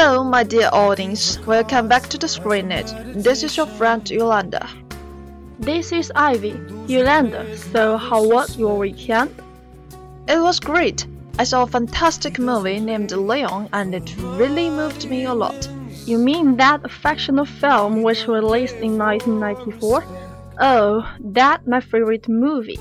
[0.00, 1.44] Hello, my dear audience.
[1.44, 3.20] Welcome back to the ScreenNet.
[3.20, 4.64] This is your friend Yolanda.
[5.58, 6.54] This is Ivy.
[6.86, 9.34] Yolanda, so how was your weekend?
[10.28, 11.04] It was great.
[11.40, 15.68] I saw a fantastic movie named Leon and it really moved me a lot.
[16.06, 20.04] You mean that fictional film which was released in 1994?
[20.60, 22.78] Oh, that my favorite movie.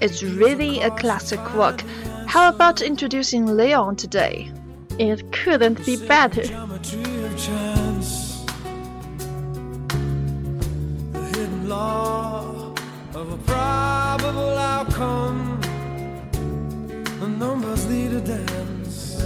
[0.00, 1.82] It's really a classic work.
[2.26, 4.50] How about introducing Leon today?
[5.00, 6.42] It couldn't be better.
[6.42, 8.44] of chance,
[11.12, 12.74] the hidden law
[13.14, 15.58] of a probable outcome.
[17.18, 19.22] The numbers lead a dance.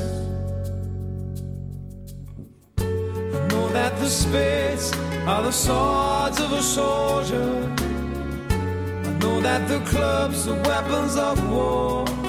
[2.79, 4.93] I know that the spades
[5.27, 7.75] are the swords of a soldier.
[9.09, 12.24] I know that the clubs are weapons of war.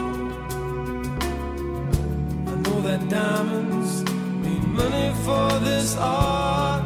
[2.85, 4.03] That diamonds
[4.45, 6.83] need money for this art,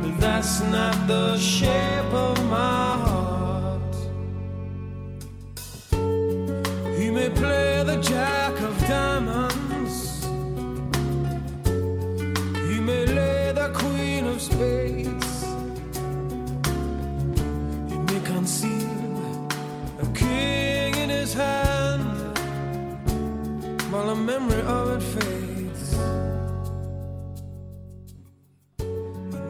[0.00, 3.94] but that's not the shape of my heart.
[6.96, 9.41] He may play the jack of diamonds,
[24.12, 25.96] the memory of it fades.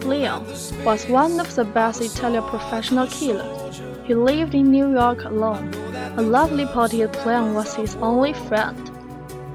[0.07, 0.47] Leon
[0.85, 3.83] was one of the best Italian professional killers.
[4.05, 5.75] He lived in New York alone.
[6.17, 8.79] A lovely potted plant was his only friend.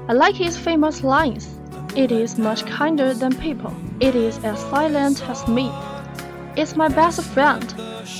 [0.08, 1.58] I like his famous lines.
[1.96, 3.74] It is much kinder than people.
[4.00, 5.72] It is as silent as me.
[6.54, 7.64] It's my best friend.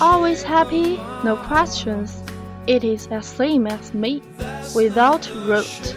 [0.00, 2.22] Always happy, no questions.
[2.66, 4.22] It is as same as me,
[4.74, 5.94] without root.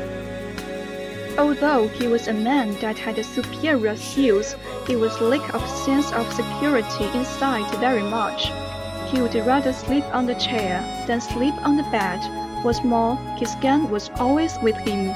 [1.41, 4.55] Although he was a man that had superior skills,
[4.85, 8.51] he was lack of sense of security inside very much.
[9.09, 12.19] He would rather sleep on the chair than sleep on the bed.
[12.63, 15.09] What's more, his gun was always with him.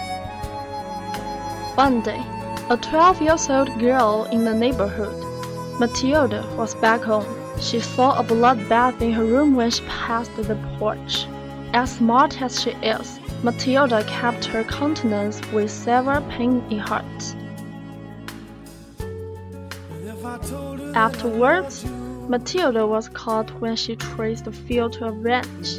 [1.76, 2.24] One day,
[2.72, 5.16] a 12 years old girl in the neighborhood,
[5.80, 7.28] Matilda, was back home.
[7.62, 11.28] She saw a bloodbath in her room when she passed the porch.
[11.74, 17.36] As smart as she is, Matilda kept her countenance with severe pain in heart.
[20.96, 21.86] Afterwards,
[22.28, 25.78] Matilda was caught when she traced the field to a ranch.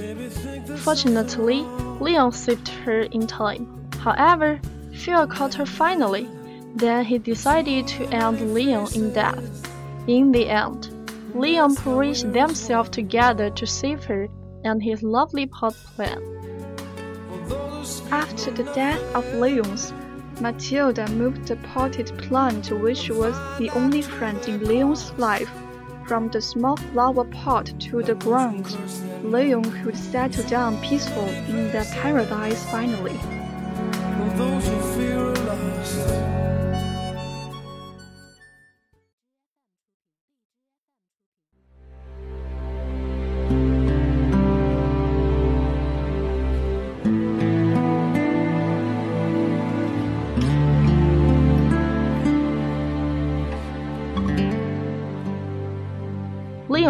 [0.76, 1.62] Fortunately,
[1.98, 3.66] Leon saved her in time.
[3.98, 4.60] However,
[4.92, 6.28] Phil caught her finally.
[6.76, 9.42] Then he decided to end Leon in death.
[10.06, 10.88] In the end,
[11.34, 14.28] Leon pushed themselves together to save her
[14.62, 16.22] and his lovely pot plant.
[18.10, 19.92] After the death of Leon's,
[20.40, 25.50] Matilda moved the potted plant, which was the only friend in Leon's life,
[26.06, 28.76] from the small flower pot to the ground.
[29.22, 33.18] Leon could settle down peaceful in the paradise finally.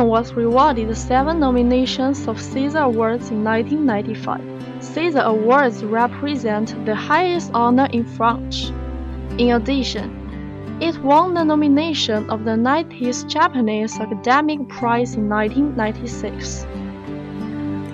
[0.04, 4.40] Was rewarded seven nominations of César Awards in 1995.
[4.81, 8.72] César Awards represent the highest honor in France.
[9.38, 16.66] In addition, it won the nomination of the 90th Japanese Academic Prize in 1996.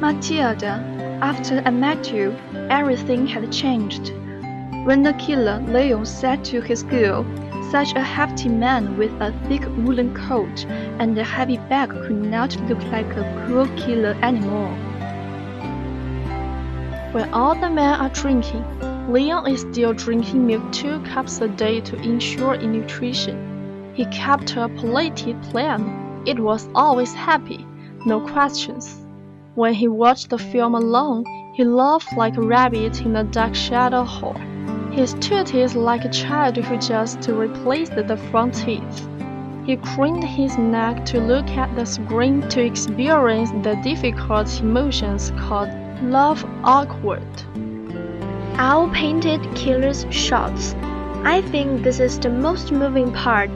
[0.01, 0.85] Matilda,
[1.23, 2.35] after I met you,
[2.69, 4.13] everything had changed.
[4.85, 7.25] When the killer Leon said to his girl,
[7.71, 10.67] such a hefty man with a thick woolen coat
[10.99, 14.75] and a heavy bag could not look like a cruel killer anymore.
[17.13, 18.65] When all the men are drinking,
[19.13, 23.93] Leon is still drinking milk two cups a day to ensure nutrition.
[23.95, 26.23] He kept a polite plan.
[26.27, 27.67] It was always happy,
[28.07, 29.05] no questions.
[29.55, 31.25] When he watched the film alone,
[31.55, 34.41] he laughed like a rabbit in a dark shadow hole.
[34.93, 39.09] His tooth is like a child who just replaced the front teeth.
[39.65, 45.71] He craned his neck to look at the screen to experience the difficult emotions called
[46.03, 47.23] love awkward.
[48.59, 50.75] Owl painted killer's shots.
[51.25, 53.55] I think this is the most moving part.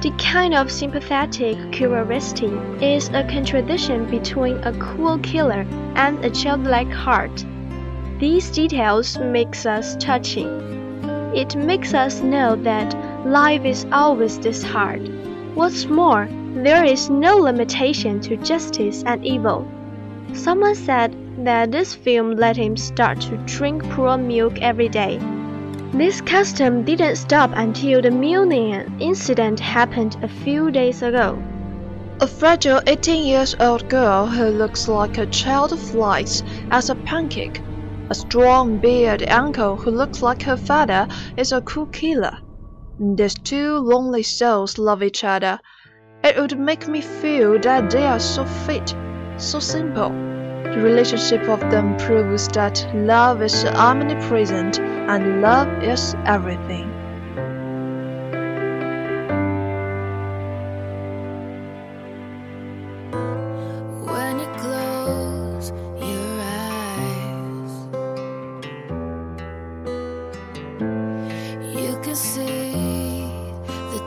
[0.00, 5.66] The kind of sympathetic curiosity is a contradiction between a cool killer
[5.96, 7.44] and a childlike heart.
[8.18, 10.48] These details makes us touching.
[11.36, 15.08] It makes us know that life is always this hard.
[15.54, 19.68] What's more, there is no limitation to justice and evil.
[20.32, 25.20] Someone said that this film let him start to drink pure milk every day.
[25.92, 31.40] This custom didn't stop until the Munian incident happened a few days ago.
[32.20, 36.42] A fragile 18 years old girl who looks like a child light
[36.72, 37.60] as a pancake.
[38.10, 41.06] A strong bearded uncle who looks like her father
[41.36, 42.32] is a cool killer.
[42.98, 45.60] These two lonely souls love each other.
[46.24, 48.94] It would make me feel that they are so fit,
[49.36, 50.08] so simple.
[50.08, 56.97] The relationship of them proves that love is omnipresent and love is everything.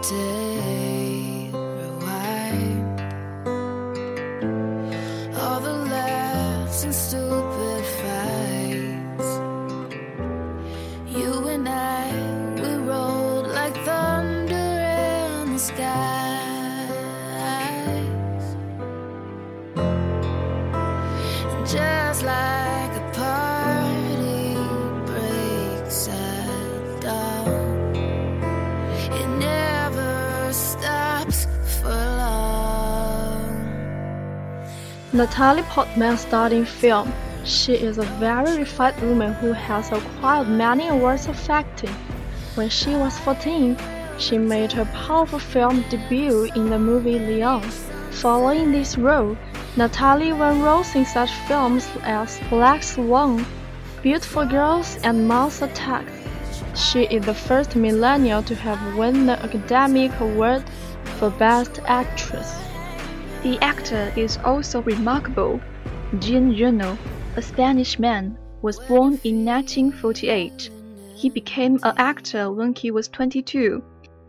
[0.02, 0.41] The
[35.14, 37.12] Natalie Portman starred in film.
[37.44, 41.94] She is a very refined woman who has acquired many awards of acting.
[42.56, 43.76] When she was 14,
[44.18, 47.62] she made her powerful film debut in the movie Leon.
[48.12, 49.36] Following this role,
[49.76, 53.46] Natalie won roles in such films as Black Swan,
[54.02, 56.06] Beautiful Girls, and Mars Attack.
[56.74, 60.64] She is the first millennial to have won the Academic Award
[61.18, 62.61] for Best Actress.
[63.44, 65.60] The actor is also remarkable.
[66.20, 66.96] Jean Reno,
[67.36, 70.70] a Spanish man, was born in 1948.
[71.16, 73.82] He became an actor when he was 22.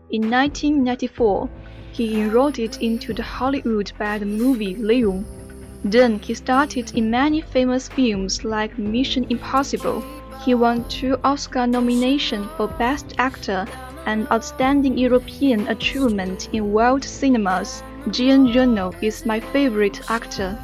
[0.09, 1.47] In 1994,
[1.91, 5.25] he enrolled into the Hollywood by the movie Leon.
[5.83, 10.03] Then he started in many famous films like Mission Impossible.
[10.43, 13.67] He won two Oscar nominations for Best Actor
[14.07, 20.59] and outstanding European achievement in world cinemas, Jean Reno is my favorite actor.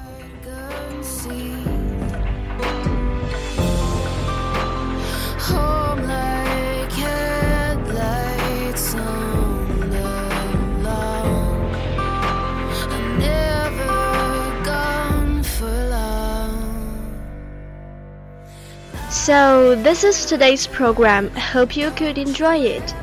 [19.09, 21.29] So, this is today's program.
[21.31, 22.93] Hope you could enjoy it.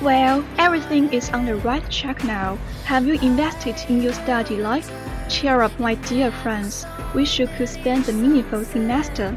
[0.00, 2.58] Well, everything is on the right track now.
[2.91, 4.89] Have you invested in your study life?
[5.29, 6.85] Cheer up, my dear friends.
[7.13, 9.33] We should could spend a meaningful semester.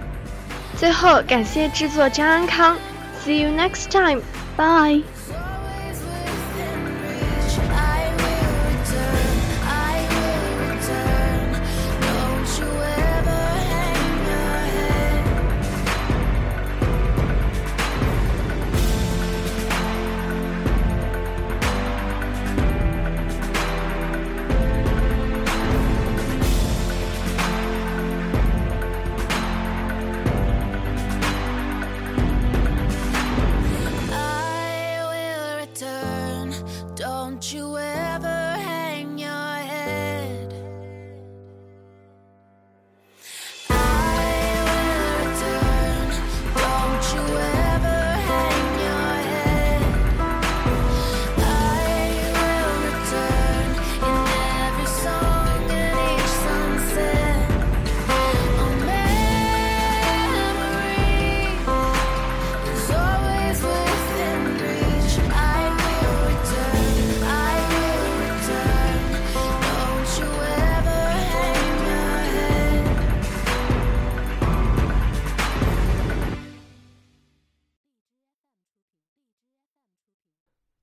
[0.77, 2.77] 最后，感谢制作张安康。
[3.25, 4.23] See you next time.
[4.57, 5.03] Bye.